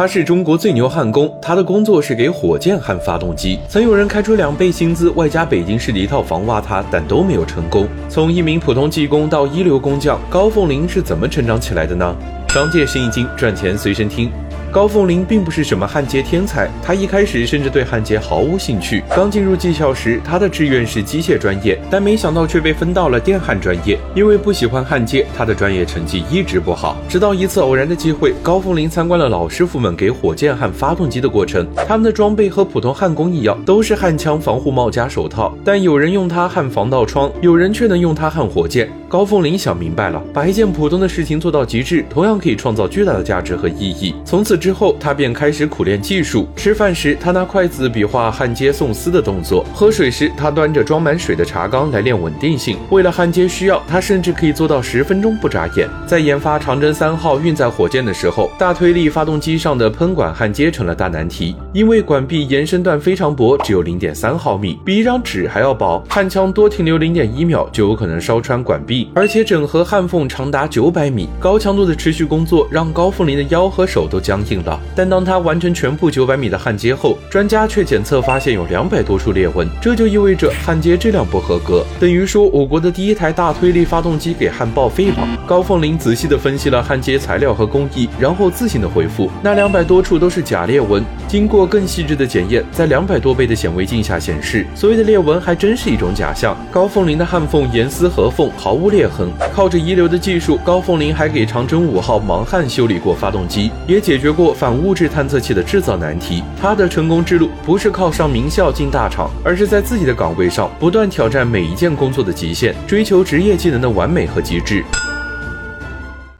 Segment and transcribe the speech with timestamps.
[0.00, 3.58] 他是中国最牛焊工，他的工作是给火箭焊发动机。
[3.68, 7.86] 曾有人开出两倍薪资，外加北京市的一套房挖他，但都没有成功。
[8.08, 12.16] 从一名普通技工到一流工匠，高凤林是怎么成长起来的呢？
[12.48, 14.32] 商界生意经，赚钱随身听。
[14.72, 19.02] 高凤林并不是什么焊接天才，他一开始甚至对焊接毫无兴趣。
[19.10, 23.98] 刚进入技校时，他的志愿是机械专业，但没想到却被分到了电焊专业。
[24.14, 26.96] 因为不喜欢焊接，他的专业成绩一直不好。
[27.08, 31.66] 直到一次偶然的机会，高凤林参观了老师傅们给火箭焊发动机的过程。
[31.88, 35.52] 他们的装备和普通焊工一样，都是焊枪、防护帽加手套。
[35.64, 38.88] 但有人用它焊防盗窗，有人却能用它焊火箭。
[39.10, 44.14] 高凤林想明白了，把一件普通的事情做到极致，同样可以创造巨大的价值和意义。
[44.24, 46.46] 从此之后，他便开始苦练技术。
[46.54, 52.78] 吃饭时，他拿筷子比划焊接送丝的动作；喝水时，他端着装满水的茶缸来练稳定性。
[52.90, 55.88] 为了焊接需要，他甚至可以做到十分钟不眨眼。
[56.06, 66.00] 在研发长征三号运载火箭的时候，大推力发动机上的喷管焊接成了大难题，因为管壁延伸段非常薄，只有零点三毫米，比一张纸还要薄。
[66.08, 68.99] 焊枪多停留零点一秒，就有可能烧穿管壁。
[69.14, 74.78] 而且整合焊缝长达九百米，高强度的持续工作让高凤林的腰和手都僵硬了。
[74.94, 85.16] 但当他完成全部九百米的焊接后，专家却检测发现有两百多处裂纹，这就意味着焊接质量不合格，等于说我国的第一台大推力发动机给焊报废了。
[85.46, 96.54] 高凤林仔细地分析了焊接材料和工艺，然后自信地回复：那两百多处都是假裂纹，经过更细致的检验，在两百多倍的显微镜下显示，所谓的裂纹还真是一种假象。
[96.70, 98.89] 高凤林的焊缝严丝合缝，毫无。
[98.90, 106.42] 裂痕，靠着遗留的技术，高凤林还给长征五号盲焊修理过发动机，也解决过反物质探测器的制造难题。
[106.60, 114.84] 他的成功之路不是靠上名校进大厂，而是在自己的岗位上不断挑战每一件工作的极限，追求职业技能的完美和极致。